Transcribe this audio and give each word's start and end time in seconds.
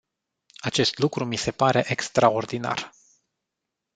Acest 0.59 0.97
lucru 0.99 1.25
mi 1.25 1.35
se 1.35 1.51
pare 1.51 1.83
extraordinar. 1.91 2.91